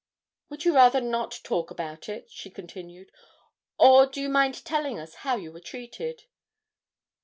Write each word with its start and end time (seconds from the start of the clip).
'Would 0.49 0.65
you 0.65 0.73
rather 0.73 0.99
not 0.99 1.41
talk 1.43 1.69
about 1.69 2.09
it,' 2.09 2.31
she 2.31 2.49
continued, 2.49 3.11
'or 3.77 4.07
do 4.07 4.19
you 4.19 4.29
mind 4.29 4.65
telling 4.65 4.97
us 4.97 5.13
how 5.21 5.35
you 5.35 5.51
were 5.51 5.59
treated?' 5.59 6.23